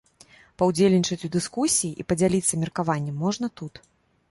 Паўдзельнічаць 0.61 1.25
у 1.27 1.31
дыскусіі 1.35 1.91
і 2.03 2.07
падзяліцца 2.13 2.53
меркаваннем 2.65 3.23
можна 3.27 3.47
тут. 3.63 3.73